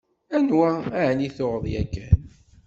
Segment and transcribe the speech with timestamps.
[0.37, 0.69] Anwa
[1.03, 2.21] εni tuɣeḍ yakan?